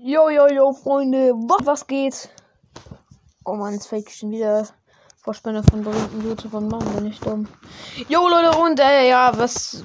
[0.00, 2.28] Yo, yo, yo, Freunde, was, was geht?
[3.44, 4.64] Oh man, jetzt ich schon wieder
[5.16, 6.68] Vorspender von berühmten YouTubern.
[6.68, 7.48] Mann, bin ich dumm.
[8.08, 9.82] Yo, Leute, und äh, ja, was.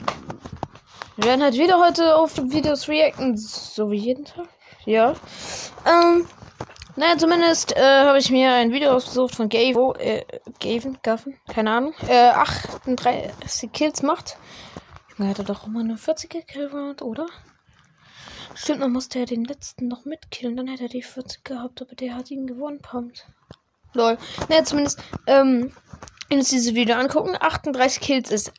[1.16, 4.48] Wir werden halt wieder heute auf Videos reacten, so wie jeden Tag.
[4.86, 5.16] Ja.
[5.84, 6.28] Ähm.
[6.96, 10.24] Naja, zumindest äh, habe ich mir ein Video ausgesucht von Gavo, äh,
[10.60, 14.38] Gaven, Gaven, keine Ahnung, äh, 38 Kills macht.
[15.18, 16.70] Er hatte doch immer eine 40er Kill
[17.02, 17.26] oder?
[18.56, 20.56] Stimmt, man musste ja den letzten noch mitkillen.
[20.56, 23.26] Dann hätte er die 40 gehabt, aber der hat ihn gewonnen, pumpt.
[23.94, 24.18] Lol.
[24.50, 25.72] Naja, zumindest, ähm,
[26.30, 28.52] wenn uns dieses Video angucken, 38 Kills ist.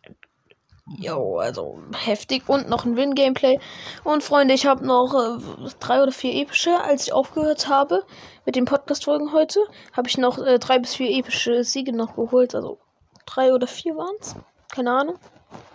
[0.98, 2.48] Jo, also heftig.
[2.48, 3.58] Und noch ein Win-Gameplay.
[4.04, 6.78] Und Freunde, ich habe noch äh, drei oder vier epische.
[6.78, 8.04] Als ich aufgehört habe
[8.44, 9.60] mit den Podcast-Folgen heute,
[9.92, 12.54] habe ich noch äh, drei bis vier epische Siege noch geholt.
[12.54, 12.78] Also
[13.26, 14.36] drei oder vier waren es.
[14.72, 15.18] Keine Ahnung.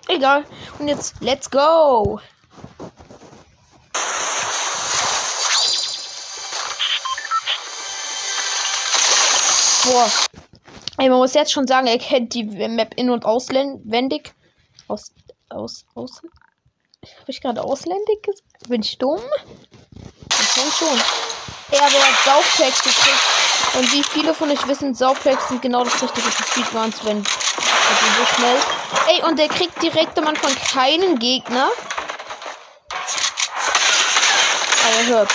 [0.07, 0.43] Egal.
[0.77, 2.19] Und jetzt, let's go!
[9.85, 10.11] Boah.
[10.97, 14.33] Ey, man muss jetzt schon sagen, er kennt die Map in- und auswendig.
[14.87, 15.11] Aus.
[15.49, 15.85] Aus.
[15.95, 16.21] Aus.
[17.21, 18.43] Habe ich gerade ausländig gesagt?
[18.67, 19.21] Bin ich dumm?
[20.29, 20.99] Ich denke schon.
[21.71, 21.91] Er hat
[22.25, 23.39] Saufpacks gekriegt.
[23.75, 28.05] Und wie viele von euch wissen, Saufpacks sind genau das richtige für Speedruns, wenn also
[28.17, 28.57] so schnell.
[29.07, 31.69] Ey, und der kriegt direkt am Anfang keinen Gegner.
[34.89, 35.31] Aber hört.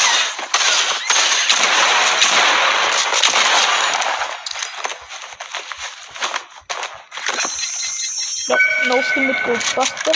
[8.49, 8.57] No,
[8.89, 10.13] no Skin mit Ghostbuster.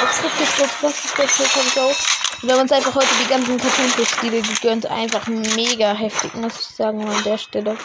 [0.00, 1.96] Das gibt es Ghostbuster, das kommt aus.
[2.42, 4.86] Und wir haben uns einfach heute die ganzen Cartoon-Stile gegönnt.
[4.86, 7.76] Einfach mega heftig, muss ich sagen, an der Stelle.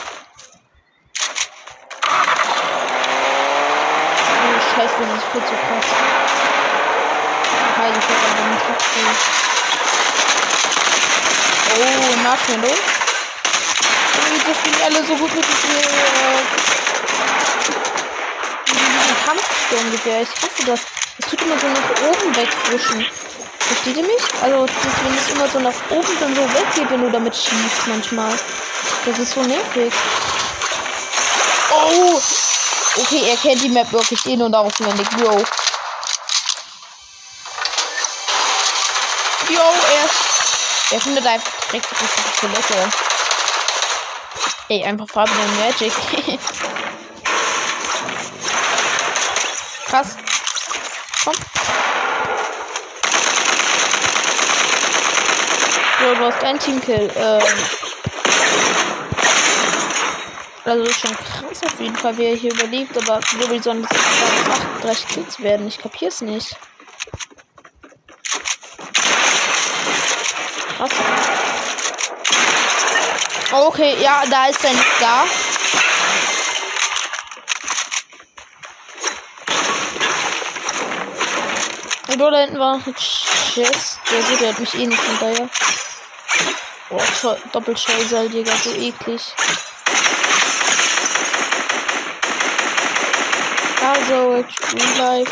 [4.44, 5.86] Oh, Scheiße, das ist viel zu krass.
[7.77, 9.55] Ich hab aber nicht.
[11.78, 12.06] Oh,
[12.45, 12.68] Nintendo.
[14.18, 15.82] Irgendwie spielen alle so gut mit diesem, äh,
[19.72, 20.22] diesem.
[20.22, 20.80] Ich hasse das.
[21.17, 23.05] Es tut immer so nach oben wegwischen.
[23.60, 24.22] Versteht ihr mich?
[24.42, 28.33] Also, deswegen ist immer so nach oben dann so weggeht, wenn du damit schießt manchmal.
[29.05, 29.94] Das ist so nervig.
[31.72, 32.22] Oh!
[32.98, 35.08] Okay, er kennt die Map wirklich in- und auswendig.
[35.20, 35.44] Yo.
[39.49, 40.35] Yo, er.
[40.92, 42.92] Er findet einfach direkt die richtige Toilette.
[44.70, 45.92] Ey, einfach Fabian Magic.
[49.88, 50.16] Krass.
[51.23, 51.36] Komm.
[56.00, 57.12] So, du hast einen Teamkill.
[57.16, 57.42] Ähm.
[60.66, 63.22] Also ist schon krass auf jeden Fall, wer hier überlebt, aber
[63.62, 63.92] sollen das
[64.82, 65.67] 38 Kills werden?
[65.67, 66.58] Ich kapier's nicht.
[70.77, 70.91] Krass.
[73.52, 75.25] Okay, ja, da ist sein Star.
[82.08, 83.99] Und da hinten war noch ein Chest.
[84.11, 85.49] Der der hat mich eh nicht daher.
[86.89, 88.30] Boah, Doppelschallseil,
[88.63, 89.21] so eklig.
[93.81, 95.31] Also, True Life.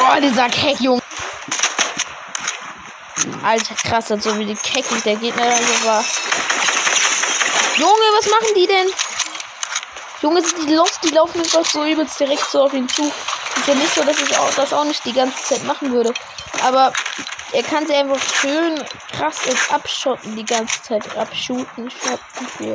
[0.00, 1.02] Oh, dieser Keck, Junge.
[3.42, 6.04] Alter, krass, so wie die Keck der Gegner also war.
[7.76, 8.88] Junge, was machen die denn?
[10.22, 11.00] Junge, sind die los?
[11.02, 13.10] Die laufen jetzt doch so übelst direkt so auf ihn zu.
[13.56, 16.12] Ist ja nicht so, dass ich auch, das auch nicht die ganze Zeit machen würde.
[16.62, 16.92] Aber
[17.52, 21.16] er kann sie einfach schön krass jetzt abschotten die ganze Zeit.
[21.16, 22.70] Abschuten, schotten, wie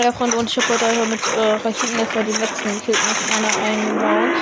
[0.00, 3.52] Ja, Freunde, und ich habe heute einfach mit äh, Raketenwerfer den letzten gekillt nach einer
[3.66, 4.36] einen Round.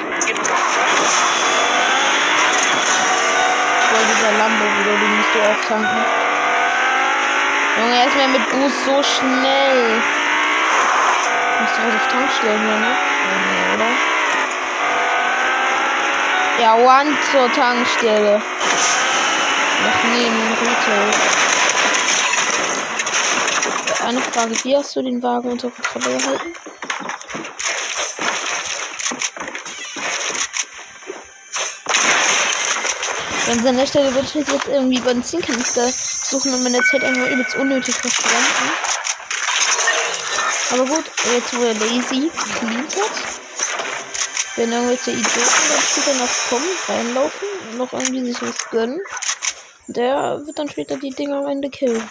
[3.88, 6.04] Boah, dieser Lambo wieder, den musst du auftanken.
[7.78, 10.02] Junge, er ist mir mit Boost so schnell.
[11.62, 12.92] Musst du was auf Tankstellen hier, ne?
[13.48, 13.90] Nee, oder?
[16.60, 18.42] Ja, one zur Tankstelle.
[19.84, 21.35] Noch neben Retail.
[24.06, 26.54] Eine Frage, wie hast du den Wagen unter Kontrolle gehalten?
[33.66, 37.96] An der Stelle würde ich jetzt irgendwie Benzinkanister suchen und meine Zeit einfach übelst unnötig
[37.96, 38.70] verschwenden.
[40.70, 41.04] Aber gut,
[41.34, 42.30] jetzt wo er Lazy
[42.60, 43.40] cleant hat,
[44.54, 49.00] wenn irgendwelche Idioten dann später noch kommen, reinlaufen und noch irgendwie sich was gönnen,
[49.88, 52.08] der wird dann später die Dinger am Ende killen.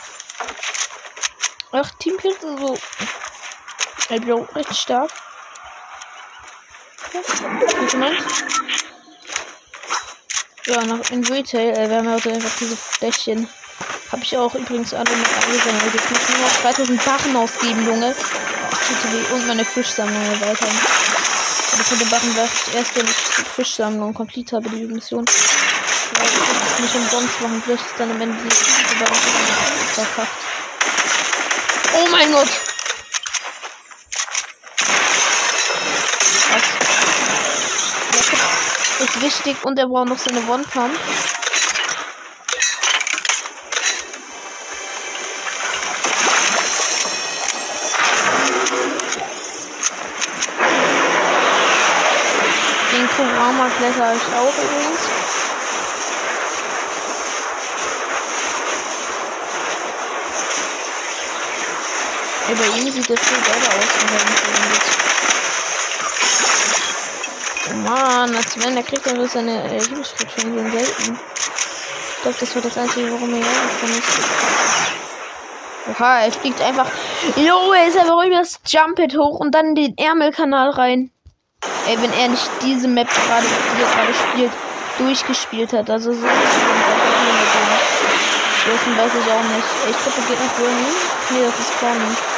[1.78, 2.78] Ach, Teamkills und so.
[4.10, 5.12] Ich bin auch recht stark.
[7.12, 8.46] Du meinst?
[10.68, 11.72] Ja, noch in Retail.
[11.72, 13.50] Äh, wir haben ja heute einfach diese Fläschchen.
[14.10, 15.94] Habe ich auch übrigens alle noch angesammelt.
[15.94, 18.16] Jetzt muss ich nur noch 2000 Barren ausgeben, Junge.
[19.34, 20.78] Und meine Fischsammlung erweitern.
[21.74, 25.26] Aber von den Barren werde ich erst, wenn ich die Fischsammlung komplett habe, die Mission.
[25.26, 27.62] Weil ich das nicht umsonst machen.
[27.66, 29.16] Vielleicht ist dann am Ende die Barren
[29.94, 30.46] verkackt.
[31.98, 32.50] Oh mein Gott!
[39.00, 40.94] Das ist wichtig und er braucht noch seine One-Pump.
[52.92, 54.85] Den Kurama kletter ich auch übrigens.
[62.76, 63.86] Ihm sieht das viel besser aus,
[67.68, 71.18] Oh Mann, als wenn der kriegt dann seine äh, Liebesschritt schon so selten.
[72.16, 74.20] Ich glaube, das war das einzige, warum er hergekommen ist.
[75.90, 76.88] Oha, er fliegt einfach.
[77.38, 81.12] Jo, er ist einfach über das Jumpet hoch und dann den Ärmelkanal rein.
[81.88, 84.52] Ey, wenn er nicht diese Map gerade, die er gerade spielt,
[84.98, 85.90] durchgespielt hat.
[85.90, 86.22] Also so.
[88.66, 89.70] Dessen weiß ich auch nicht.
[89.90, 90.94] Ich glaube, geht nach Bernie.
[91.30, 92.35] Nee, das ist Conny.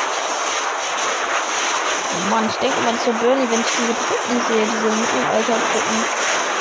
[2.29, 6.05] Mann, ich denke immer, ist Bernie, wenn ich diese Brücken sehe, diese Mittelalter-Brücken.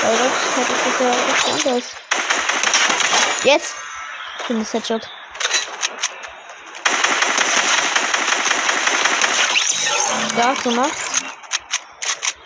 [0.02, 1.86] Weil Wirklichkeit ist das ja echt anders.
[3.44, 3.74] Jetzt!
[4.46, 5.08] Schönes Headshot.
[10.32, 10.92] Stark gemacht.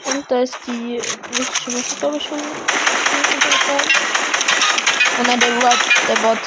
[0.05, 2.41] Und da ist die wichtige Waffe, glaube schon.
[5.19, 5.79] Und dann der Bot,
[6.09, 6.39] der Bot.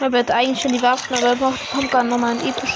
[0.11, 2.75] wird eigentlich schon die Waffen, aber er braucht Pumpgun nochmal ein episch.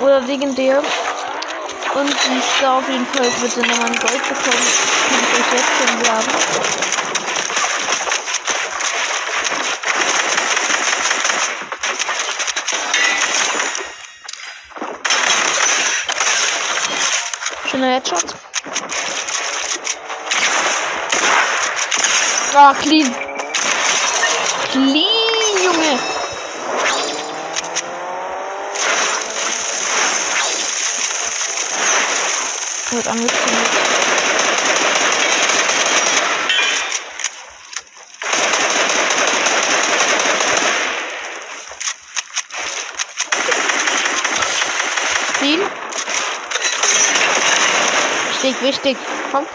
[0.00, 0.78] Oder wegen der.
[0.78, 4.66] Und die da auf jeden Fall wird er nochmal ein Gold bekommen.
[5.08, 6.30] Kann ich euch jetzt schon sagen.
[17.70, 18.34] Schöner Headshot.
[22.54, 22.74] Ah.
[22.74, 23.10] Clean,
[25.64, 25.98] Junge.
[33.02, 33.68] Wird angezündet.
[45.38, 45.60] Clean.
[48.30, 48.96] Wichtig, wichtig.
[49.32, 49.46] Komm.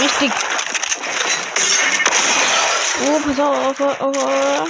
[0.00, 0.32] Wichtig.
[3.06, 4.68] Oh, pass auf, auf, auf, auf.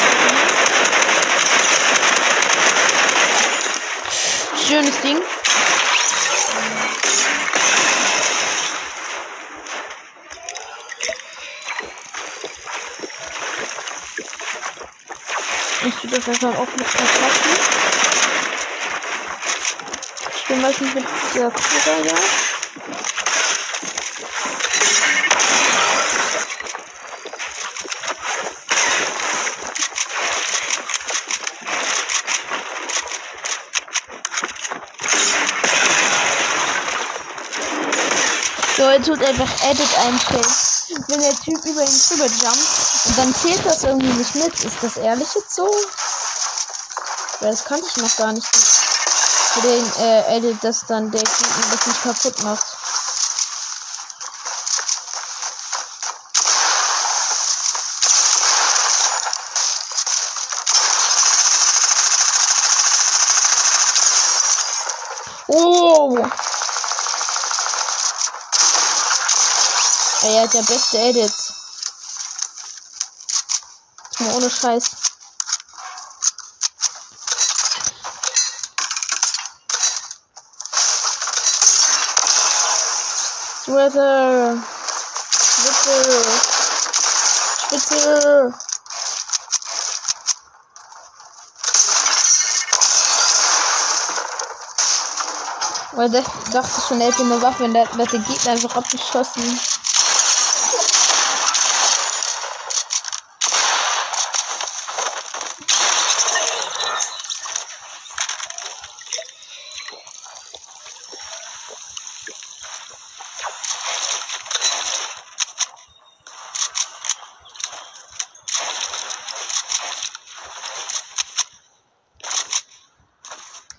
[4.67, 5.21] Schönes Ding.
[15.85, 17.51] Ich tue das einfach auch mit verpassen.
[20.35, 22.48] Ich bin meistens mit dieser Kugel da.
[38.99, 41.05] Jetzt tut einfach Edit einstellen.
[41.07, 44.59] Wenn der Typ über ihn drüber jumpt und dann zählt das irgendwie nicht mit.
[44.59, 45.71] Ist das ehrlich jetzt so?
[47.39, 48.45] Weil das kannte ich noch gar nicht.
[48.45, 52.65] Für den äh, Edit, dass dann der Gegner das nicht kaputt macht.
[65.47, 66.17] Oh!
[70.21, 71.53] Ey, er hat ja beste Edits.
[74.19, 74.85] Mal ohne Scheiß.
[83.65, 84.63] Sweater.
[85.33, 86.23] Spitze.
[87.65, 88.53] Spitze.
[95.91, 99.59] Weil das dachte schon, er hätte eine Waffe und der hat den Gegner einfach abgeschossen.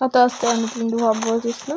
[0.03, 1.75] Ach, da ist der, mit dem du haben wolltest, ne?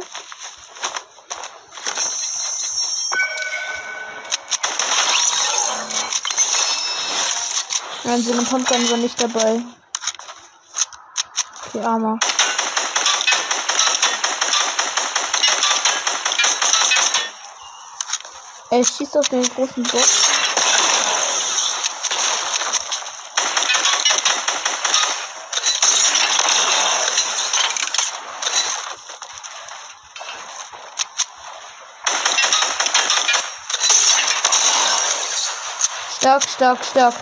[8.04, 9.62] Nein, so eine Pumpgun war nicht dabei.
[11.66, 12.19] Okay, armer.
[18.71, 20.34] Er schießt auf den großen Bock.
[36.25, 37.14] Stark, stark, stark.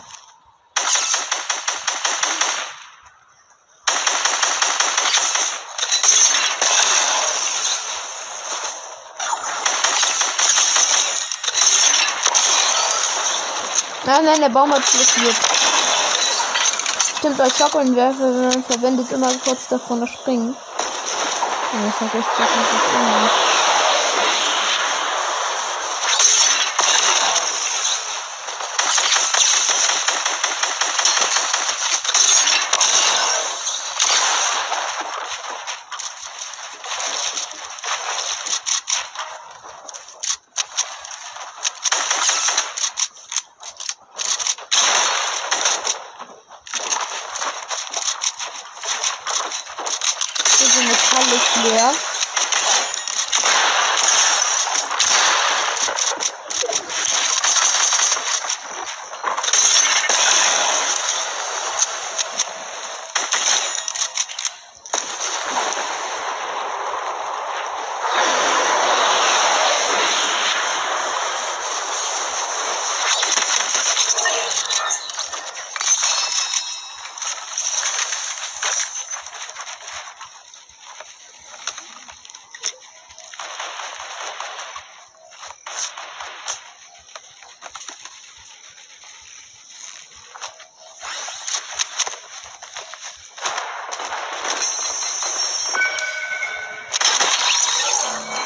[14.05, 15.35] Nein, nein, der Baum hat explodiert.
[17.19, 20.57] Stimmt, bei Schockenwerfer verwendet immer kurz davon das Springen.
[21.73, 23.53] Ja, ich vergesse das nicht.
[50.63, 51.93] Diese Metall ist leer.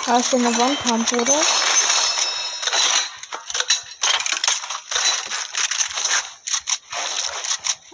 [0.06, 1.34] Da ist eine Wandkampf, oder?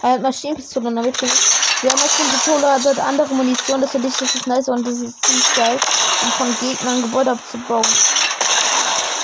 [0.03, 4.45] Er Maschinenpistole und damit wir haben Maschinenpistole, hat dort andere Munition, das finde ich richtig
[4.45, 5.79] nice und das ist ziemlich geil,
[6.21, 7.87] um von Gegnern Gebäude abzubauen.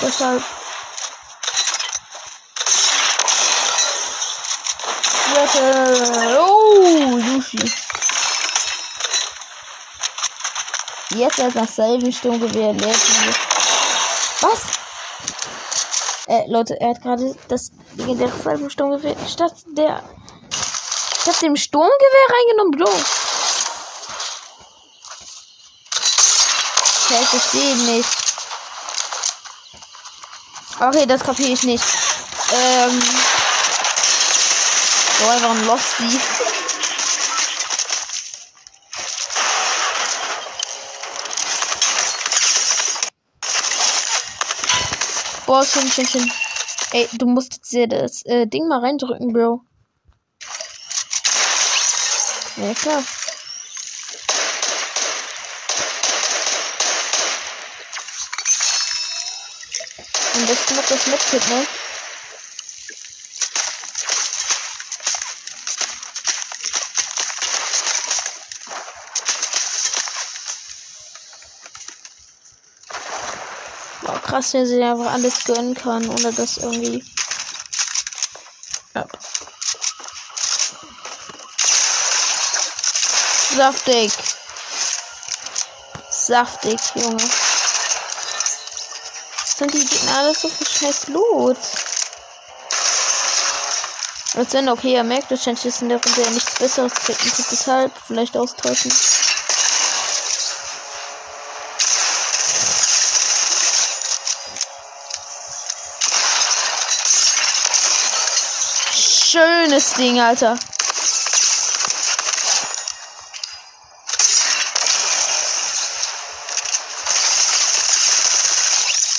[0.00, 0.42] Deshalb.
[6.38, 7.79] Oh, Sushi.
[11.10, 12.94] Jetzt erst nach selben Sturmgewehr leer.
[14.42, 14.60] Was?
[16.26, 20.02] Äh, Leute, er hat gerade das legendäre selben Sturmgewehr statt der
[21.22, 22.90] statt dem Sturmgewehr reingenommen, Bro.
[27.04, 28.08] Okay, ich verstehe nicht.
[30.78, 31.84] Okay, das kapiere ich nicht.
[32.52, 33.02] Ähm.
[35.28, 35.66] Einfach ein
[45.50, 46.32] Boah, schön, schön, schön.
[46.92, 49.62] Ey, du musst jetzt hier das äh, Ding mal reindrücken, Bro.
[52.56, 53.02] Ja, klar.
[60.34, 61.66] Am besten noch das Medkit, ne?
[74.30, 77.04] Krass, wer sich einfach alles gönnen kann, ohne das irgendwie.
[78.94, 79.04] Ja.
[83.56, 84.12] Saftig.
[86.10, 87.28] Saftig, Junge.
[89.58, 91.58] sind die Gegner alles so viel scheiß Loot?
[94.36, 97.50] Als wenn, okay, er merkt wahrscheinlich, dass in der Runde ja nichts Besseres kriegt und
[97.50, 98.92] deshalb vielleicht austauschen.
[109.70, 110.58] Schönes Ding, Alter.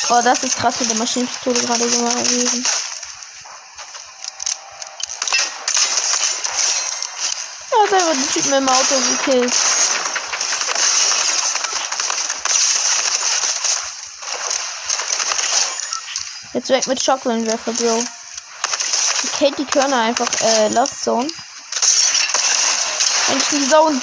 [0.10, 2.66] Oh, das ist krass mit der Maschinenpistole gerade so gewesen.
[7.72, 9.54] Ja, selber den Typen im Auto gekillt.
[16.52, 18.04] Jetzt weg mit Shotgun-Werfer, Bro.
[19.42, 21.28] Katie Körner einfach, äh, Lost Zone.
[23.28, 24.00] Eigentlich die Zone.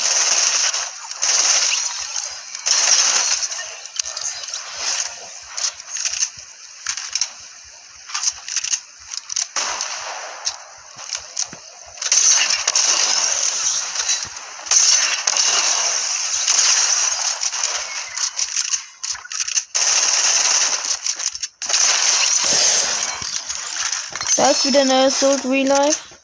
[24.78, 26.14] Wieder eine Assault Real Life.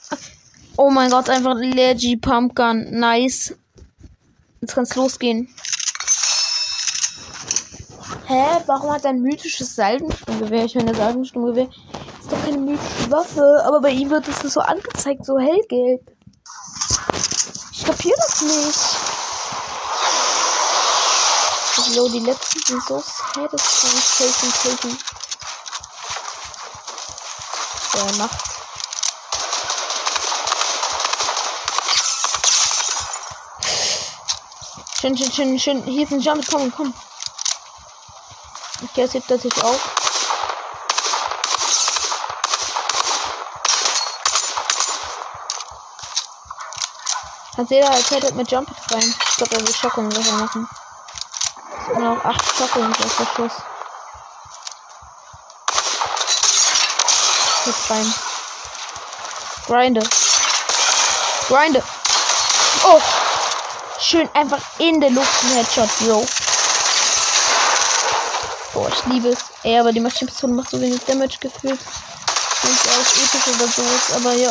[0.77, 2.89] Oh mein Gott, einfach Leggy Pumpgun.
[3.01, 3.53] Nice.
[4.61, 5.53] Jetzt kann's losgehen.
[8.27, 8.45] Hä?
[8.67, 10.67] Warum hat er ein mythisches Salbensturmgewehr?
[10.67, 11.69] Ich meine, Salbensturmgewehr
[12.21, 13.65] ist doch keine mythische Waffe.
[13.65, 16.03] Aber bei ihm wird es so angezeigt, so hellgelb.
[17.73, 18.79] Ich kapiere das nicht.
[21.93, 23.03] So, die letzten sind so
[23.35, 24.31] satisfying.
[24.31, 25.24] Taken, taken.
[27.95, 28.45] Der macht.
[35.01, 35.83] Schön, schön, schön, schön.
[35.85, 36.45] Hier ist ein Jump.
[36.51, 36.95] Komm, komm.
[38.83, 39.81] Okay, jetzt hebt er sich auf.
[47.57, 49.15] Hat jeder erzählt mit Jump rein.
[49.29, 50.69] Ich glaube, er will Schocken machen.
[51.79, 53.53] Es sind noch 8 Schocken das ist Schluss.
[57.67, 58.15] Jetzt rein.
[59.67, 60.03] Grinde.
[61.49, 61.83] Grinde.
[62.85, 63.01] Oh!
[63.99, 66.27] Schön einfach in der Luft ein Headshot, yo.
[68.75, 69.39] Boah, ich liebe es.
[69.63, 71.81] Ey, aber die Maschinenpistole macht so wenig Damage gefühlt.
[72.65, 74.51] Nicht alles episch oder sowas, aber ja.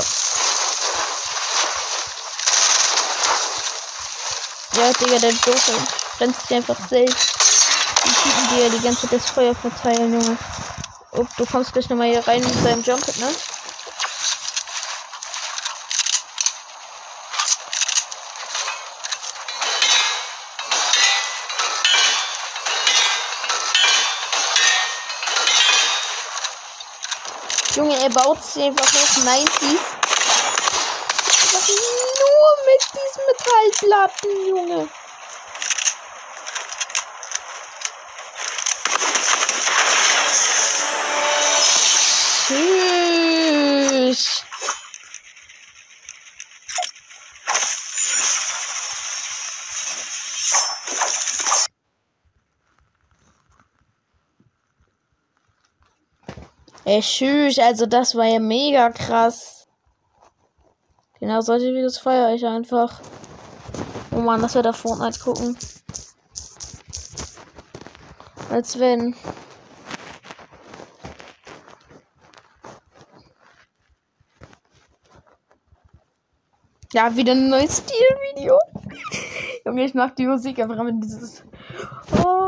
[4.75, 5.87] Ja, Digga, der Joker
[6.19, 7.35] rennt sich einfach selbst.
[8.05, 10.37] Die Typen, die die ganze Zeit das Feuer verteilen, Junge.
[11.15, 13.29] Oh, du kommst gleich nochmal hier rein mit deinem Jump, ne?
[27.75, 30.03] Junge, er baut sich einfach auf 90s.
[31.43, 34.89] Einfach nur mit diesen Metallplatten, Junge.
[42.45, 44.43] Tschüss.
[56.93, 59.67] Ey, tschüss, also das war ja mega krass.
[61.19, 63.01] Genau solche Videos feiere ich einfach.
[64.11, 65.57] Oh man, dass wir da Fortnite gucken.
[68.51, 69.15] Als wenn.
[76.93, 78.59] Ja, wieder ein neues Stilvideo.
[79.65, 81.43] Junge, ich mag die Musik einfach mit dieses.
[82.23, 82.42] Oh.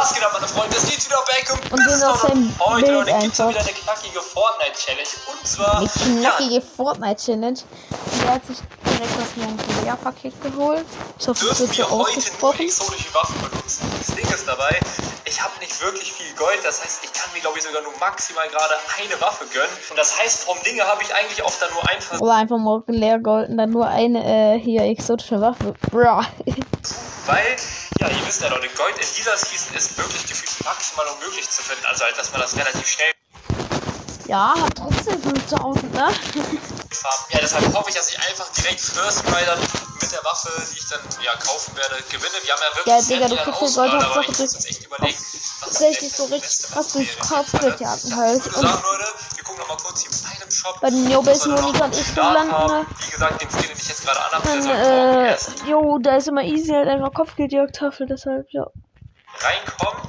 [0.00, 0.74] Was geht ab, meine Freunde?
[0.74, 3.48] Es geht wieder back und, auf seinem heute Bild gibt's einfach.
[3.50, 5.08] wieder eine knackige Fortnite-Challenge.
[5.30, 7.58] Und zwar, Eine knackige Fortnite-Challenge.
[7.60, 10.86] Und der hat sich direkt das Montpellier-Paket geholt.
[11.18, 13.92] Ich hoffe, das dürfen wir so heute nur exotische Waffen benutzen.
[13.98, 14.80] Das Ding ist dabei,
[15.26, 16.60] ich habe nicht wirklich viel Gold.
[16.64, 19.76] Das heißt, ich kann mir, glaube ich, sogar nur maximal gerade eine Waffe gönnen.
[19.90, 22.56] Und das heißt, vom Dinge habe ich eigentlich auch dann nur ein Versuch, Oder einfach
[22.56, 25.74] mal leer Gold und dann nur eine äh, hier exotische Waffe.
[25.90, 26.24] Bra.
[27.26, 27.56] weil,
[28.00, 31.62] ja, ihr wisst ja, Leute, Gold in dieser Season ist wirklich gefühlt maximal unmöglich zu
[31.62, 31.84] finden.
[31.84, 33.12] Also halt, dass man das relativ schnell
[34.30, 36.08] ja, hat trotzdem 5000, ne?
[37.00, 37.24] farben.
[37.30, 39.58] Ja, deshalb hoffe ich, dass ich einfach direkt First dann
[40.00, 42.36] mit der Waffe, die ich dann ja kaufen werde, gewinne.
[42.42, 44.38] Wir haben ja wirklich Ja, sehr Digga, du kriegst ja Gold, Auswahl, aber Hauptsache ich
[44.38, 44.80] muss durch-
[45.60, 47.08] Tatsächlich so richtig krass durch
[47.80, 48.46] Ja, halt.
[48.46, 49.04] Und sagen, Leute,
[49.36, 50.80] wir gucken noch mal kurz hier in einem Shop.
[50.80, 52.86] Bei den noch Monika und ich landen?
[52.98, 54.72] Wie gesagt, den Skin, den ich jetzt gerade anhabe, der soll
[55.66, 58.66] äh, jo, da ist immer easy halt einfach Kopfgeldjagdtafel, deshalb, ja.
[59.42, 60.02] Reinkommen.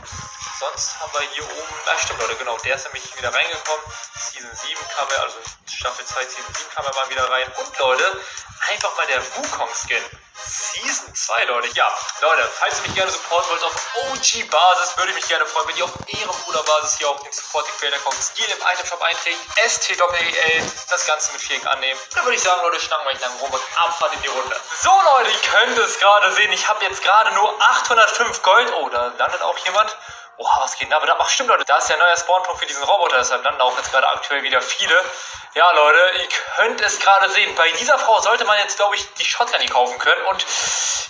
[0.60, 3.86] sonst haben wir hier oben, ah stimmt Leute, genau, der ist nämlich wieder reingekommen.
[4.15, 7.48] Season 7 kam er, also Staffel 2, Season 7 kam er mal wieder rein.
[7.58, 8.22] Und Leute,
[8.70, 10.04] einfach mal der Wukong-Skin.
[10.34, 11.67] Season 2, Leute.
[11.76, 11.88] Ja,
[12.22, 13.76] Leute, falls ihr mich gerne supporten wollt auf
[14.10, 18.00] OG-Basis, würde ich mich gerne freuen, wenn ihr auf Ehrenbruder-Basis hier auf den Supporting Creator
[18.00, 22.00] Code Skill im Itemshop einträgt, STWEL, das Ganze mit Viereck annehmen.
[22.15, 24.56] Dann würde ich sagen, Leute, schnacken wir nicht lang rum und Abfahrt in die Runde.
[24.82, 28.74] So, Leute, ihr könnt es gerade sehen, ich habe jetzt gerade nur 805 Gold.
[28.80, 29.96] Oh, da landet auch jemand.
[30.42, 31.20] Oha, was geht denn da wieder ab?
[31.22, 33.92] Ach stimmt, Leute, da ist der neue Spawnpunkt für diesen Roboter, deshalb landen auch jetzt
[33.92, 35.06] gerade aktuell wieder viele.
[35.54, 37.54] Ja, Leute, ihr könnt es gerade sehen.
[37.54, 40.26] Bei dieser Frau sollte man jetzt, glaube ich, die Shotgun kaufen können.
[40.26, 40.44] Und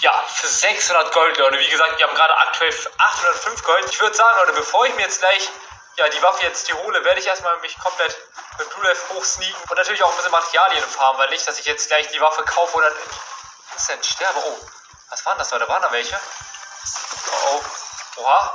[0.01, 1.59] ja, für 600 Gold, Leute.
[1.59, 3.85] Wie gesagt, wir haben gerade aktuell 805 Gold.
[3.89, 5.49] Ich würde sagen, Leute, bevor ich mir jetzt gleich
[5.95, 8.17] ja, die Waffe jetzt hier hole, werde ich erstmal mich komplett
[8.57, 11.65] mit Blue Life hochsneaken und natürlich auch ein bisschen Materialien farmen, weil nicht, dass ich
[11.65, 12.91] jetzt gleich die Waffe kaufe oder
[13.73, 14.39] instant sterbe.
[14.45, 14.57] Oh,
[15.09, 15.69] was waren das, Leute?
[15.69, 16.19] Waren da welche?
[17.31, 17.80] Oh, oh.
[18.17, 18.51] Oha.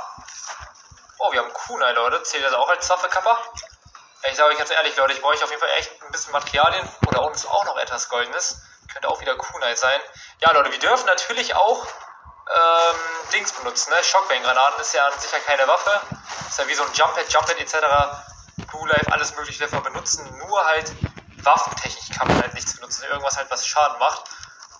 [1.19, 2.21] Oh, wir haben Kunai, Leute.
[2.23, 3.37] Zählt das auch als Waffekapper?
[4.29, 6.87] Ich sage euch ganz ehrlich, Leute, ich brauche auf jeden Fall echt ein bisschen Materialien.
[7.07, 8.61] Oder unten ist auch noch etwas Goldenes.
[8.91, 9.99] Könnte auch wieder Kunai sein.
[10.39, 12.99] Ja, Leute, wir dürfen natürlich auch ähm,
[13.33, 14.03] Dings benutzen, ne?
[14.03, 16.01] Shockwave-Granaten ist ja an sich ja keine Waffe.
[16.47, 17.75] Ist ja wie so ein Jump-Pad, Jump-Pad etc.
[18.69, 20.37] Blue Life, alles mögliche wir benutzen.
[20.37, 20.91] Nur halt
[21.43, 23.03] Waffentechnik kann man halt nichts benutzen.
[23.05, 24.23] Irgendwas halt, was Schaden macht.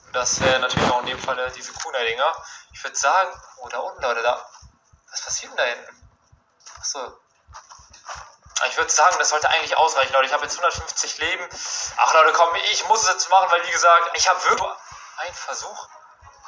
[0.05, 2.31] Und das wäre natürlich auch in dem Fall diese Kunai-Dinger.
[2.73, 4.45] Ich würde sagen, oh, da unten, Leute, da.
[5.17, 6.11] Was passiert denn da hinten?
[6.79, 7.19] Achso.
[8.67, 10.27] Ich würde sagen, das sollte eigentlich ausreichen, Leute.
[10.27, 11.49] Ich habe jetzt 150 Leben.
[11.97, 14.69] Ach, Leute, komm, ich muss es jetzt machen, weil, wie gesagt, ich habe wirklich
[15.17, 15.87] einen Versuch.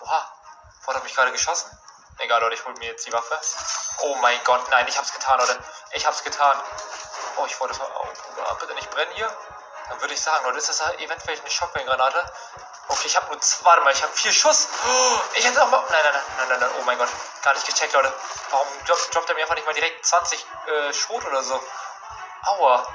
[0.01, 0.33] Oha,
[0.81, 1.75] Ford hat mich gerade geschossen.
[2.19, 3.39] Egal, Leute, ich hole mir jetzt die Waffe.
[4.01, 5.57] Oh mein Gott, nein, ich hab's getan, Leute.
[5.93, 6.61] Ich hab's getan.
[7.37, 7.79] Oh, ich wollte.
[7.81, 9.35] Oh, bitte nicht brennen hier.
[9.89, 12.33] Dann würde ich sagen, Leute, ist das eventuell eine Shotgun-Granate?
[12.91, 13.65] Okay, ich habe nur zwei.
[13.65, 14.67] Warte mal, ich habe vier Schuss.
[15.35, 15.83] Ich hätte noch mal.
[15.89, 16.69] Nein, nein, nein, nein, nein.
[16.79, 17.09] Oh mein Gott.
[17.43, 18.11] Gar nicht gecheckt, Leute.
[18.49, 21.61] Warum droppt, er mir einfach nicht mal direkt 20 äh, Schrot oder so?
[22.45, 22.87] Aua.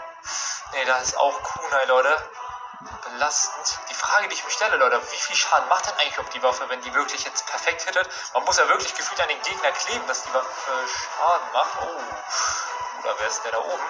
[0.73, 2.31] Nee, das ist auch Kunai, Leute.
[3.05, 3.79] Belastend.
[3.89, 6.43] Die Frage, die ich mir stelle, Leute, wie viel Schaden macht denn eigentlich auf die
[6.43, 8.09] Waffe, wenn die wirklich jetzt perfekt hittet?
[8.35, 10.49] Man muss ja wirklich gefühlt an den Gegner kleben, dass die Waffe
[10.89, 11.71] Schaden macht.
[11.83, 13.01] Oh.
[13.03, 13.85] Oder wer ist der da oben?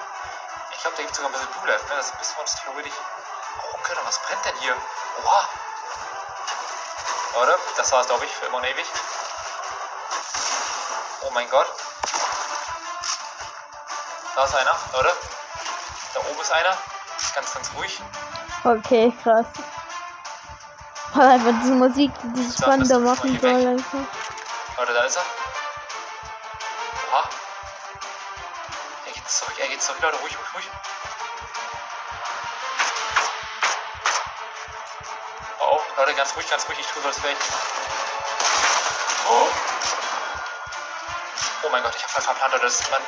[0.72, 1.96] Ich glaube, da gibt sogar ein bisschen Blue Life, ne?
[1.96, 2.92] Das müssen wir uns theoretisch.
[2.92, 4.76] Oh, okay, was brennt denn hier?
[5.22, 5.48] Oha.
[7.34, 8.86] Leute, das war's, glaube ich, für immer und ewig.
[11.22, 11.66] Oh mein Gott.
[14.36, 15.12] Da ist einer, Leute.
[16.14, 16.76] Da oben ist einer.
[17.34, 18.00] Ganz, ganz ruhig.
[18.62, 19.46] Okay, krass.
[21.14, 23.98] Weil einfach diese Musik, dieses spannende machen soll einfach.
[24.76, 25.22] Leute, da ist er.
[27.12, 27.28] Oha.
[29.06, 30.70] Er geht zurück, er geht zurück, Leute, ruhig, ruhig, ruhig.
[35.96, 37.36] Leute, ganz ruhig, ganz ruhig, ich tue so das Welt.
[39.30, 39.48] Oh.
[41.62, 43.00] oh mein Gott, ich hab voll verplant, das ist mein...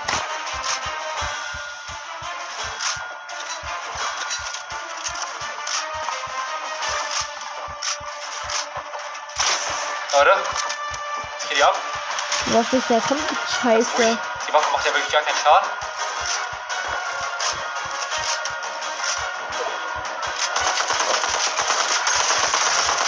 [10.12, 11.76] Leute, was geht hier ab?
[12.46, 14.18] Was ist der Scheiße.
[14.48, 15.85] Die Waffe macht ja wirklich gar keinen Schaden.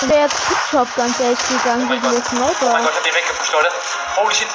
[0.03, 0.37] Der jetzt
[0.71, 2.73] Shop ganz ehrlich gegangen oh gegen das Oh Sniper.
[2.73, 3.73] mein Gott, ich hab den weggepusht, Leute.
[4.17, 4.49] Holy shit.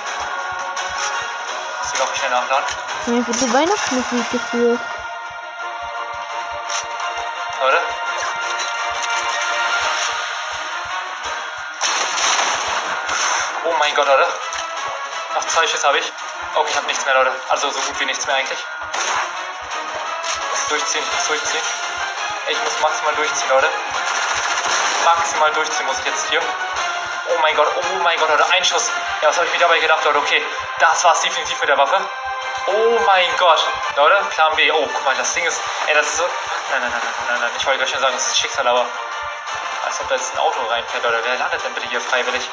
[1.84, 2.66] Deswegen auch schnell nachladen.
[3.08, 4.80] Mir wird die Weihnachtsmusik geführt.
[7.62, 7.78] Leute.
[13.66, 14.28] Oh mein Gott, Leute.
[15.36, 16.12] Noch zwei Schuss habe ich.
[16.56, 17.32] Okay, ich habe nichts mehr, Leute.
[17.50, 18.60] Also so gut wie nichts mehr eigentlich.
[18.60, 21.62] Ich muss durchziehen, ich muss durchziehen.
[22.50, 23.68] Ich muss maximal durchziehen, Leute.
[25.06, 26.42] Maximal durchziehen muss jetzt hier.
[27.30, 28.92] Oh mein Gott, oh mein Gott, Leute, ein Schuss.
[29.22, 30.20] Ja, was habe ich mir dabei gedacht, Leute?
[30.20, 30.44] Okay,
[30.80, 32.00] das war es definitiv mit der Waffe.
[32.68, 33.66] Oh mein Gott.
[33.96, 34.72] Leute, Plan B.
[34.72, 35.62] Oh, guck mal, das Ding ist.
[35.88, 36.24] Ey, das ist so.
[36.72, 37.52] Nein, nein, nein, nein, nein, nein.
[37.58, 38.86] Ich wollte gerade schon sagen, das ist Schicksal, aber.
[39.86, 41.20] Als ob da jetzt ein Auto reinfährt, Leute.
[41.24, 42.50] Wer landet denn bitte hier freiwillig?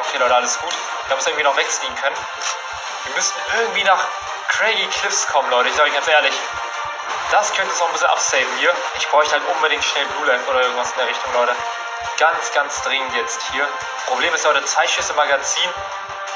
[0.00, 0.72] Okay, Leute, alles gut.
[1.08, 2.16] Wir müssen irgendwie noch wegziehen können.
[3.04, 4.02] Wir müssen irgendwie nach
[4.48, 5.68] Craggy Cliffs kommen, Leute.
[5.68, 6.34] Ich sage euch ganz ehrlich.
[7.30, 8.72] Das könnte es noch ein bisschen absaven hier.
[8.94, 11.54] Ich bräuchte halt unbedingt schnell Blue Life oder irgendwas in der Richtung, Leute.
[12.18, 13.68] Ganz, ganz dringend jetzt hier.
[14.06, 15.68] Problem ist, Leute, zwei Schüsse Magazin.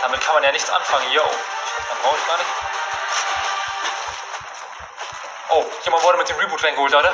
[0.03, 1.23] Damit kann man ja nichts anfangen hier.
[1.25, 1.31] Oh,
[1.89, 2.51] dann brauche ich gar nicht.
[5.51, 7.13] Oh, jemand wurde mit dem Reboot reingeholt, Leute.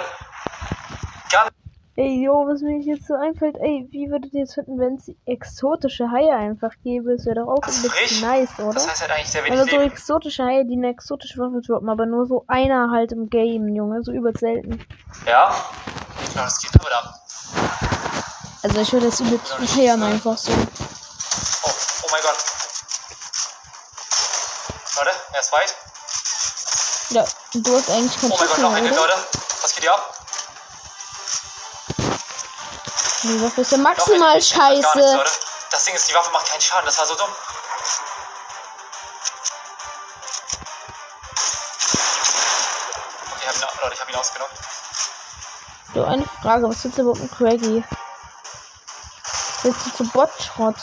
[1.31, 1.51] Ganz
[1.99, 5.11] Ey, jo, was mir jetzt so einfällt, ey, wie würdet ihr es finden, wenn es
[5.25, 7.17] exotische Haie einfach gäbe?
[7.17, 8.75] Das wäre doch auch ein bisschen nice, oder?
[8.75, 11.89] Das heißt halt eigentlich sehr wenig Aber so exotische Haie, die eine exotische Waffe droppen,
[11.89, 14.79] aber nur so einer halt im Game, Junge, so übel selten.
[15.25, 15.55] Ja.
[16.35, 17.15] Ja, das geht aber da.
[18.63, 20.53] Also ich würde das übel feiern einfach so.
[20.53, 21.71] Oh,
[22.03, 22.37] oh mein Gott.
[24.99, 25.75] Leute, er ist weit.
[27.09, 29.01] Ja, du hast eigentlich keinen Oh mein Gott, noch mehr, ein Hit, oder?
[29.01, 29.15] Leute.
[29.63, 30.16] Was geht hier ab?
[33.27, 35.17] Die Waffe ist ja maximal nichts, scheiße.
[35.17, 35.31] Leute.
[35.73, 36.87] Das Ding ist, die Waffe macht keinen Schaden.
[36.87, 37.29] Das war so dumm.
[43.35, 44.55] Okay, hab ihn, Leute, ich hab ihn ausgenommen.
[45.93, 47.85] So, eine Frage, was willst du überhaupt mit Craggy?
[49.63, 50.77] Willst du zu Botschrott?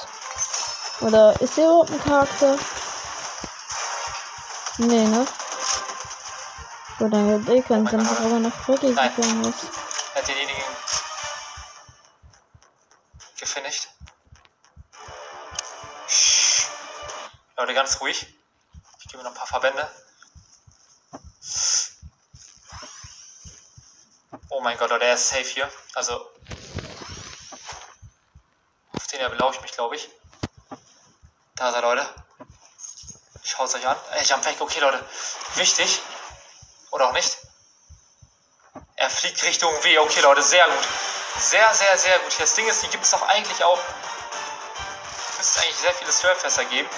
[0.99, 2.57] Oder ist er überhaupt ein Charakter?
[4.79, 5.25] Nee, ne?
[6.99, 9.82] So, dann wird eh keinen Sinn, aber nach Craggy gegangen ist.
[18.03, 18.27] Ruhig.
[18.99, 19.89] Ich gebe noch ein paar Verbände.
[24.49, 25.71] Oh mein Gott, Leute, er ist safe hier.
[25.95, 26.15] Also,
[28.91, 30.09] auf den erlaube ich mich, glaube ich.
[31.55, 32.07] Da ist er, Leute.
[33.43, 33.97] Schaut es euch an.
[34.11, 35.03] Ey, Jump weg, okay, Leute.
[35.55, 36.01] Wichtig.
[36.91, 37.37] Oder auch nicht.
[38.95, 39.97] Er fliegt Richtung W.
[39.99, 40.87] Okay, Leute, sehr gut.
[41.39, 42.39] Sehr, sehr, sehr gut.
[42.39, 43.79] Das Ding ist, die gibt es doch eigentlich auch.
[45.37, 46.89] Müsste es eigentlich sehr viele Surfässer geben.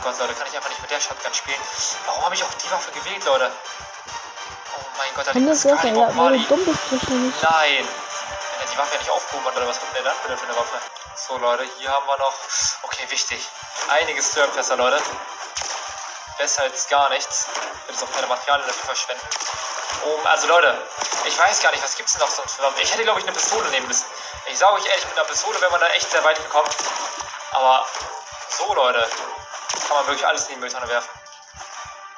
[0.00, 1.60] Oh Gott, Leute, kann ich einfach nicht mit der Shotgun spielen.
[2.06, 3.52] Warum habe ich auch die Waffe gewählt, Leute?
[4.74, 7.34] Oh mein Gott, da liegt das ja, du dumm bist wahrscheinlich.
[7.42, 7.84] Nein.
[7.84, 10.46] Wenn er die Waffe ja nicht aufgehoben hat, oder was kommt denn dann wieder für
[10.46, 10.78] eine Waffe?
[11.16, 12.32] So, Leute, hier haben wir noch.
[12.82, 13.46] Okay, wichtig.
[13.90, 15.02] Einige Stirnfässer, Leute.
[16.38, 17.48] Besser als gar nichts.
[17.52, 19.28] Ich will jetzt auch keine Materialien dafür verschwenden.
[20.06, 20.80] Um, also, Leute,
[21.26, 22.80] ich weiß gar nicht, was gibt's denn noch sonst für Waffen?
[22.80, 24.06] Ich hätte, glaube ich, eine Pistole nehmen müssen.
[24.46, 26.70] Ich sage euch ehrlich, mit einer Pistole wäre man da echt sehr weit gekommen.
[27.50, 27.84] Aber
[28.48, 29.06] so, Leute,
[29.72, 31.10] kann man wirklich alles in die Mülltonne werfen.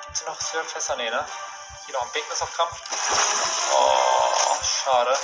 [0.04, 0.96] Gibt's hier noch Stirnfässer?
[0.96, 1.26] Nee, ne?
[1.86, 2.80] Hier noch ein Bigness auf Krampf.
[3.76, 5.18] Oh, schade.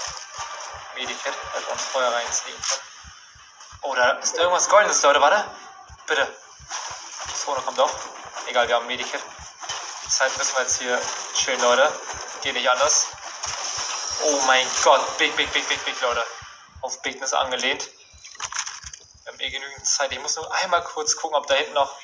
[0.95, 2.83] Medikit, hätte uns vorher reinziehen können.
[3.83, 5.45] Oh, da ist irgendwas Goldenes, Leute, warte.
[6.07, 6.37] Bitte.
[7.35, 7.91] Zone kommt doch.
[8.47, 9.21] Egal, wir haben Medikit.
[10.05, 11.01] Die Zeit müssen wir jetzt hier
[11.35, 11.93] chillen, Leute.
[12.43, 13.07] Geht nicht anders.
[14.25, 16.25] Oh mein Gott, big, big, big, big, big, Leute.
[16.81, 17.89] Auf Bigness angelehnt.
[19.23, 20.11] Wir haben eh genügend Zeit.
[20.13, 21.95] Ich muss nur einmal kurz gucken, ob da hinten noch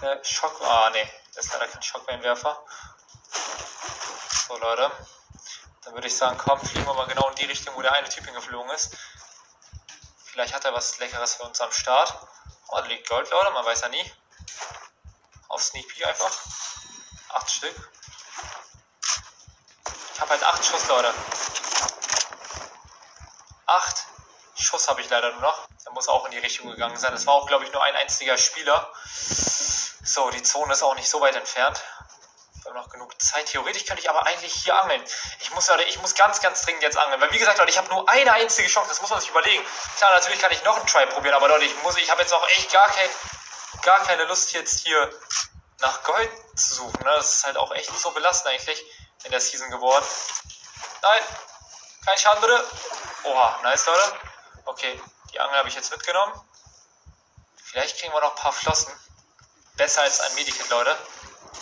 [0.00, 0.60] der Schock.
[0.62, 2.64] Ah, nee, das ist leider kein Schockwellenwerfer.
[4.48, 4.90] So, Leute.
[5.84, 8.08] Dann würde ich sagen, komm, fliegen wir mal genau in die Richtung, wo der eine
[8.08, 8.96] Typ hingeflogen ist.
[10.24, 12.14] Vielleicht hat er was Leckeres für uns am Start.
[12.68, 14.12] Oh, da liegt Gold, Leute, man weiß ja nie.
[15.48, 16.30] Auf Sneak Peek einfach.
[17.30, 17.90] Acht Stück.
[20.14, 21.12] Ich habe halt acht Schuss, Leute.
[23.66, 24.06] Acht
[24.54, 25.68] Schuss habe ich leider nur noch.
[25.84, 27.12] Der muss auch in die Richtung gegangen sein.
[27.12, 28.92] Das war auch, glaube ich, nur ein einziger Spieler.
[30.10, 31.80] So, die Zone ist auch nicht so weit entfernt.
[32.64, 33.46] Wir haben noch genug Zeit.
[33.46, 35.00] Theoretisch könnte ich aber eigentlich hier angeln.
[35.38, 37.20] Ich muss, Leute, ich muss ganz, ganz dringend jetzt angeln.
[37.20, 38.88] Weil, wie gesagt, Leute, ich habe nur eine einzige Chance.
[38.88, 39.64] Das muss man sich überlegen.
[39.98, 41.36] Klar, natürlich kann ich noch einen Try probieren.
[41.36, 43.08] Aber, Leute, ich muss, ich habe jetzt auch echt gar, kein,
[43.82, 45.12] gar keine Lust, jetzt hier
[45.78, 47.04] nach Gold zu suchen.
[47.04, 47.12] Ne?
[47.14, 48.84] Das ist halt auch echt so belastend eigentlich
[49.22, 50.04] in der Season geworden.
[51.02, 51.20] Nein,
[52.04, 52.64] kein Schaden bitte.
[53.22, 54.18] Oha, nice, Leute.
[54.64, 55.00] Okay,
[55.32, 56.34] die Angel habe ich jetzt mitgenommen.
[57.62, 58.92] Vielleicht kriegen wir noch ein paar Flossen.
[59.80, 60.94] Besser als ein Medikit, Leute.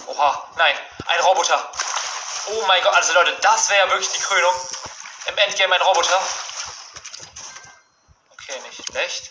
[0.06, 0.76] Oha, nein,
[1.06, 1.70] ein Roboter.
[2.46, 4.54] Oh mein Gott, also Leute, das wäre ja wirklich die Krönung.
[5.26, 6.20] Im Endgame ein Roboter.
[8.32, 9.30] Okay, nicht schlecht.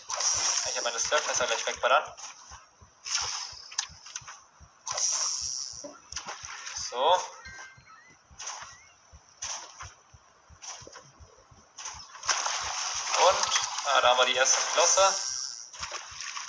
[0.70, 2.14] Ich habe meine Slurpfässer gleich wegballern.
[6.90, 7.12] So.
[13.28, 13.46] Und,
[13.84, 15.14] ah, da haben wir die erste Flosse.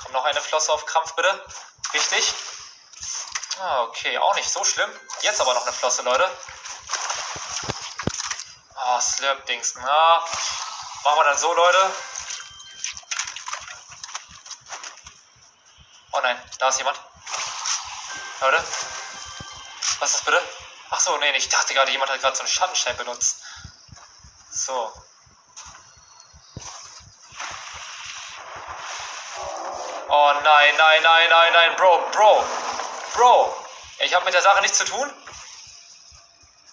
[0.03, 1.45] Kommt noch eine Flosse auf Krampf, bitte.
[1.93, 2.33] Richtig.
[3.59, 4.89] Ah, okay, auch nicht so schlimm.
[5.21, 6.29] Jetzt aber noch eine Flosse, Leute.
[8.75, 9.75] Ah, Slurp-Dings.
[9.75, 10.23] Na,
[11.03, 11.95] machen wir dann so, Leute.
[16.11, 16.99] Oh nein, da ist jemand.
[18.41, 18.63] Leute.
[19.99, 20.41] Was ist das bitte?
[20.91, 23.41] Ach so, nee, ich dachte gerade, jemand hat gerade so einen Schattenstein benutzt.
[24.51, 24.93] So.
[30.11, 32.43] Oh nein, nein, nein, nein, nein, Bro, Bro,
[33.13, 33.65] Bro.
[33.99, 35.13] Ich habe mit der Sache nichts zu tun.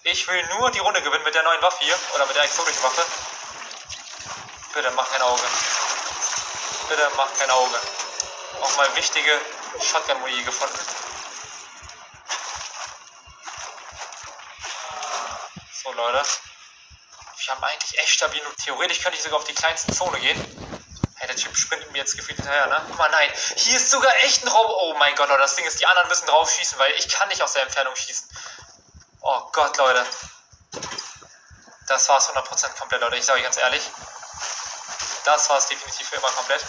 [0.01, 1.95] Ich will nur die Runde gewinnen mit der neuen Waffe hier.
[2.15, 3.05] Oder mit der exotischen Waffe.
[4.73, 5.43] Bitte mach kein Auge.
[6.89, 7.79] Bitte mach kein Auge.
[8.61, 9.31] Auch mal wichtige
[9.83, 10.79] Shotgun-Muni gefunden.
[15.83, 16.23] So, Leute.
[17.45, 18.41] Wir haben eigentlich echt stabil.
[18.63, 20.39] Theoretisch könnte ich sogar auf die kleinste Zone gehen.
[21.17, 22.81] Hey, der Typ sprintet jetzt gefühlt hinterher, ne?
[22.87, 23.31] Guck mal, nein.
[23.55, 24.67] Hier ist sogar echt ein Raum.
[24.69, 27.27] Oh mein Gott, Leute, das Ding ist, die anderen müssen drauf schießen, weil ich kann
[27.29, 28.29] nicht aus der Entfernung schießen.
[29.21, 30.05] Oh Gott, Leute.
[31.87, 33.17] Das war es 100% komplett, Leute.
[33.17, 33.83] Ich sage euch ganz ehrlich.
[35.25, 36.61] Das war es definitiv für immer komplett.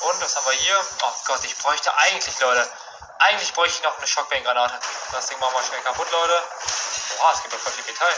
[0.00, 0.76] Und was haben wir hier?
[1.02, 2.70] Oh Gott, ich bräuchte eigentlich, Leute.
[3.20, 4.78] Eigentlich bräuchte ich noch eine Shockwave-Granate.
[5.12, 6.42] Das Ding machen wir schnell kaputt, Leute.
[7.18, 8.14] Boah, es gibt ja voll viel Metall.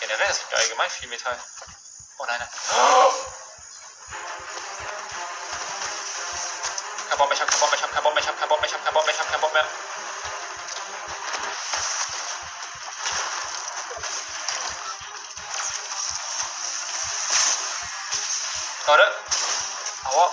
[0.00, 1.38] Generell, es gibt ja allgemein viel Metall.
[2.18, 2.50] พวกนั้นนะ
[7.08, 9.58] คาร์บอนไปชับคาร์บอนไปชับคาร์บอนไปชับคาร์บอนไปชับคาร์บอนไปชับคาร์บอนไป
[18.90, 19.04] あれ
[20.04, 20.32] 泡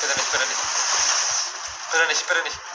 [0.00, 0.64] プラネシプラネシ
[1.90, 2.69] プラネシプラネシ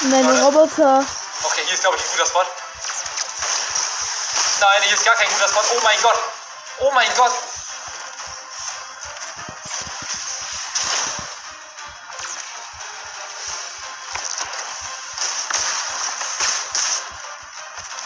[0.00, 1.04] Meine Roboter.
[1.42, 2.46] Okay, hier ist glaube ich ein guter Spot.
[4.60, 5.60] Nein, hier ist gar kein guter Spot.
[5.74, 6.18] Oh mein Gott.
[6.78, 7.32] Oh mein Gott.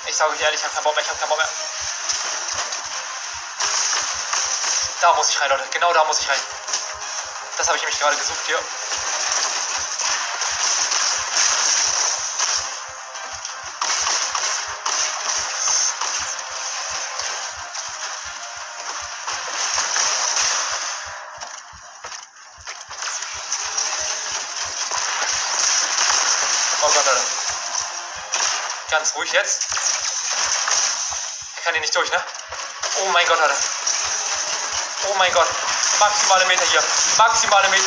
[0.06, 1.48] Ich sage euch ehrlich, ich habe keinen Bock mehr, ich habe keinen Bock mehr.
[5.02, 5.64] Da muss ich rein, Leute.
[5.72, 6.40] Genau da muss ich rein.
[7.58, 8.58] Das habe ich nämlich gerade gesucht hier.
[8.58, 8.81] Oh
[26.94, 27.20] Leute.
[28.90, 29.62] Ganz ruhig jetzt.
[31.56, 32.22] Ich kann hier nicht durch, ne?
[33.00, 33.54] Oh mein Gott, Leute.
[35.08, 35.48] Oh mein Gott.
[35.98, 36.82] Maximale Meter hier.
[37.16, 37.84] Maximale Meter.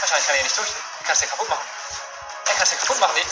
[0.00, 0.68] Wahrscheinlich kann er nicht durch.
[1.00, 1.64] Er kann ja kaputt machen.
[2.46, 3.12] Er kann es ja kaputt machen.
[3.14, 3.26] Nee.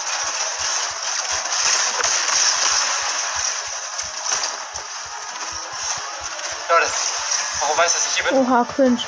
[6.69, 6.91] Leute,
[7.61, 8.37] warum weiß er, dass ich hier bin?
[8.37, 9.03] Oha, cringe.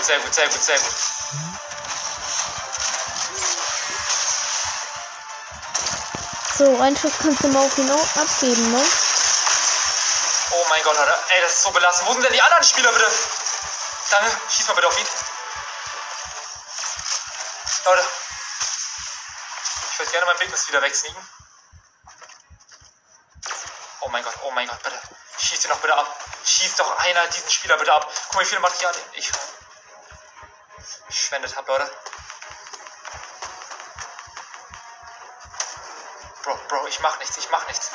[0.00, 0.94] Gut, sehr gut, sehr gut, sehr gut.
[6.56, 8.84] So, einen Schuss kannst du mal auf ihn abgeben, ne?
[10.52, 11.18] Oh mein Gott, Leute.
[11.28, 12.08] Ey, das ist so belastend.
[12.08, 13.10] Wo sind denn die anderen Spieler, bitte?
[14.10, 15.06] Danke, schieß mal bitte auf ihn.
[17.84, 18.06] Leute.
[19.92, 21.28] Ich würde gerne mein Bigness wieder wegsneaken.
[24.00, 25.00] Oh mein Gott, oh mein Gott, bitte.
[25.38, 26.24] Schieß ihn doch bitte ab.
[26.44, 28.10] Schieß doch einer diesen Spieler bitte ab.
[28.26, 29.30] Guck mal, wie viel Material ich
[31.30, 31.90] verschwendet habe, Leute.
[36.42, 37.92] Bro, Bro, ich mach nichts, ich mach nichts.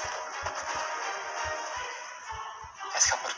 [2.94, 3.36] Er ist kaputt.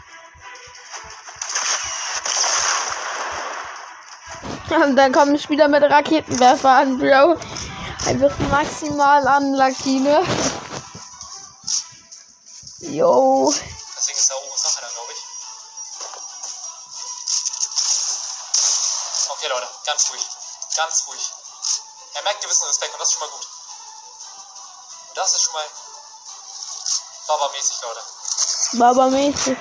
[4.88, 7.40] Und dann kommen Spieler mit Raketenwerfer an, Bro.
[8.06, 10.24] Einfach maximal unlucky, ne?
[12.96, 13.52] Yo.
[19.88, 20.26] Ganz ruhig.
[20.76, 21.32] Ganz ruhig.
[22.14, 23.48] Er merkt gewissen Respekt und das ist schon mal gut.
[25.10, 25.66] Und das ist schon mal
[27.28, 28.02] Baba-mäßig, Leute.
[28.74, 29.58] Baba-mäßig.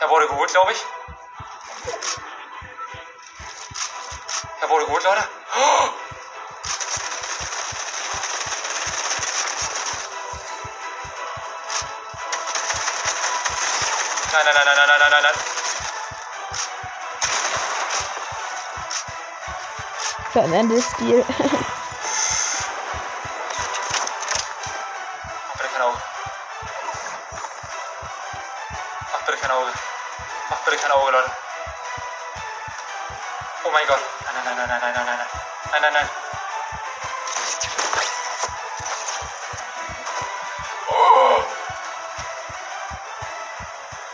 [0.00, 0.78] Er wurde geholt, glaube ich.
[4.60, 5.28] Er wurde geholt, Leute.
[5.56, 5.88] Oh!
[14.32, 15.34] Nein, nein, nein, nein, nein, nein, nein, nein.
[20.32, 21.24] Fernandes Stil.
[29.50, 29.72] kein Auge.
[30.48, 31.30] Mach bitte kein Auge, Leute.
[33.64, 34.00] Oh mein Gott.
[34.24, 35.26] Nein, nein, nein, nein, nein, nein, nein, nein.
[35.72, 36.10] Nein, nein, nein.
[40.88, 41.44] Oh.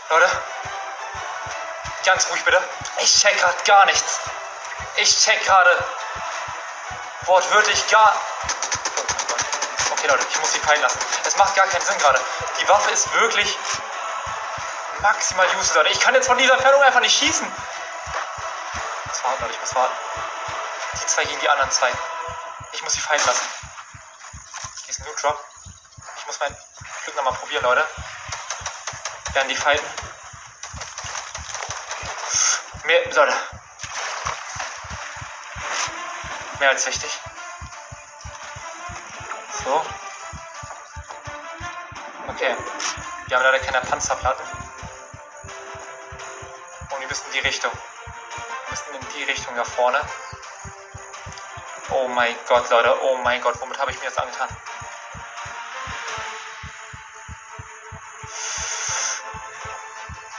[0.09, 0.41] Leute.
[2.05, 2.63] Ganz ruhig bitte.
[2.99, 4.19] Ich check grad gar nichts.
[4.95, 5.85] Ich check gerade
[7.25, 8.13] wortwörtlich gar.
[8.15, 9.93] Oh.
[9.93, 10.99] Okay, Leute, ich muss sie fallen lassen.
[11.25, 12.19] Es macht gar keinen Sinn gerade.
[12.59, 13.55] Die Waffe ist wirklich
[15.07, 15.89] maximal useless, Leute.
[15.89, 17.47] Ich kann jetzt von dieser Entfernung einfach nicht schießen.
[17.47, 19.95] Ich muss warten, Leute, ich muss warten.
[21.01, 21.89] Die zwei gegen die anderen zwei.
[22.73, 23.47] Ich muss sie fallen lassen.
[24.83, 25.45] Hier ist ein Loot Drop.
[26.17, 26.55] Ich muss mein
[27.05, 27.87] Glück nochmal probieren, Leute.
[29.33, 29.85] Werden die falten.
[32.83, 33.35] Mehr, Leute.
[36.59, 37.11] Mehr als wichtig.
[39.63, 39.85] So.
[42.27, 42.57] Okay.
[43.27, 44.56] Wir haben leider keine Panzerplatten.
[47.07, 47.71] Wir müssen in die Richtung.
[47.71, 49.97] Wir müssen in die Richtung da vorne.
[51.91, 53.01] Oh mein Gott, Leute.
[53.01, 53.55] Oh mein Gott.
[53.61, 54.49] Womit habe ich mir das angetan?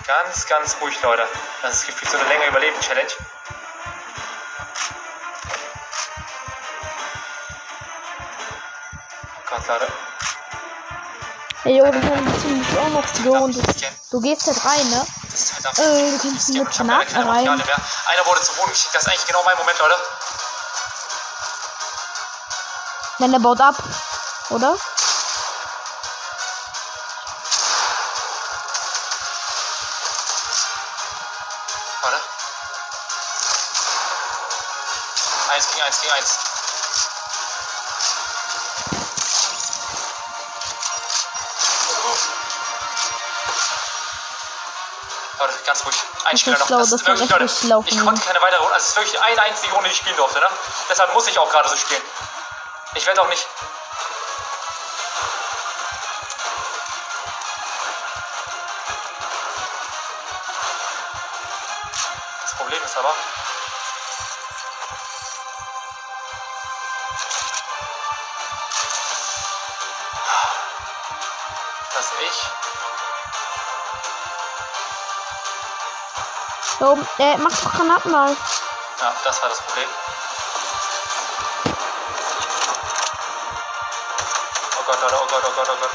[0.06, 1.26] Ganz, ganz ruhig, Leute.
[1.62, 3.12] Das ist gefühlt so eine längere Überleben-Challenge.
[9.38, 9.86] Oh Gott, Leute.
[11.64, 13.62] Ey, jo, du kannst ziemlich auch noch zu und du,
[14.10, 15.06] du gehst halt rein, ne?
[15.64, 17.48] Äh, du kannst Ich mit Materialien rein.
[17.48, 18.94] Einer wurde zu Boden geschickt.
[18.94, 19.94] Das ist eigentlich genau mein Moment, Leute.
[23.18, 23.74] Nein, der baut ab.
[24.50, 24.76] Oder?
[32.02, 32.20] Warte.
[35.52, 36.47] Eins gegen eins gegen eins.
[45.38, 45.96] Leute, ganz ruhig.
[46.24, 46.66] Ein Das Spieler noch.
[46.66, 47.48] schlau, Das das wirklich, Leute.
[47.48, 48.74] von Ich konnte keine weitere Runde.
[48.74, 50.46] Also es ist wirklich eine einzige Runde, die ich spielen durfte, ne?
[50.88, 52.02] Deshalb muss ich auch gerade so spielen.
[52.94, 53.46] Ich werde auch nicht.
[76.78, 78.36] Da oben, äh, mach doch Granaten mal.
[79.00, 79.88] Ja, das war das Problem.
[84.78, 85.90] Oh Gott, oh Gott, oh Gott, oh Gott.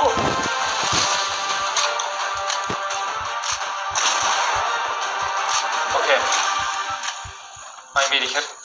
[0.00, 0.12] Oh.
[5.94, 6.20] Okay.
[7.94, 8.58] Mein Medikit.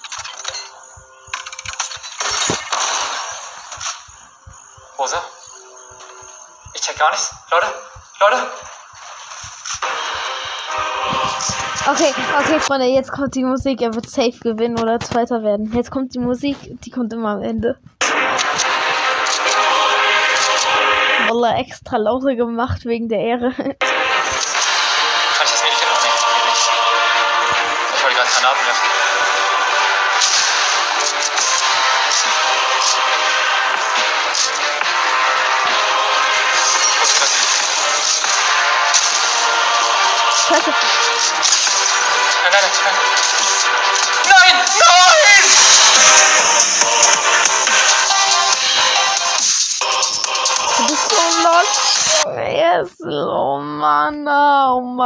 [6.76, 7.36] Ich check gar nichts.
[7.52, 7.68] Leute,
[8.20, 8.38] Leute.
[11.86, 13.82] Okay, okay, Freunde, jetzt kommt die Musik.
[13.82, 15.74] Er wird safe gewinnen oder Zweiter werden.
[15.74, 17.78] Jetzt kommt die Musik, die kommt immer am Ende.
[21.28, 23.52] Wallah, extra lauter gemacht wegen der Ehre.
[23.52, 23.80] Kann ich
[25.52, 25.62] das?
[25.62, 26.70] Geht nicht.
[27.96, 28.93] Ich wollte gerade Granaten werfen.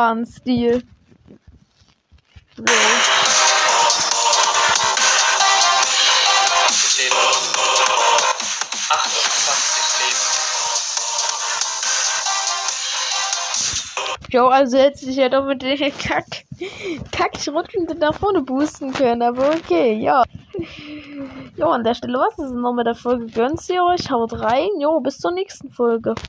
[0.08, 0.84] Oh Mann, Stil.
[2.56, 2.64] So.
[6.88, 7.44] Steht 28
[10.00, 10.38] Leben.
[14.30, 16.46] Jo, also hätte sich ja doch mit den Kack,
[17.12, 20.24] Kack-Schrotflinte da vorne boosten können, aber okay, ja.
[21.56, 23.28] Jo, an der Stelle was ist es noch mit der Folge.
[23.28, 24.70] Gönnt ihr euch, haut rein.
[24.80, 26.16] Jo, bis zur nächsten Folge.